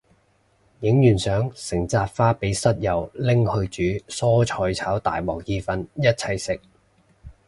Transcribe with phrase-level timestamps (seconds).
[0.79, 6.59] 影完相成紮花俾室友拎去煮蔬菜炒大鑊意粉一齊食